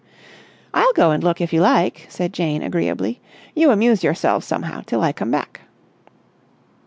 "I'll 0.73 0.93
go 0.93 1.11
and 1.11 1.23
look, 1.23 1.41
if 1.41 1.53
you 1.53 1.61
like," 1.61 2.07
said 2.09 2.33
Jane 2.33 2.63
agreeably. 2.63 3.21
"You 3.53 3.69
amuse 3.69 4.03
yourselves 4.03 4.47
somehow 4.47 4.81
till 4.83 5.01
I 5.03 5.11
come 5.11 5.29
back." 5.29 5.61